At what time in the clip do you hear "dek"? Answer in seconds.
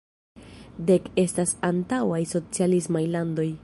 0.87-1.05